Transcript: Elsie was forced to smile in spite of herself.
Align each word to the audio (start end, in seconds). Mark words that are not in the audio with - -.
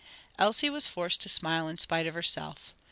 Elsie 0.39 0.71
was 0.71 0.87
forced 0.87 1.21
to 1.21 1.29
smile 1.29 1.67
in 1.67 1.77
spite 1.77 2.07
of 2.07 2.15
herself. 2.15 2.73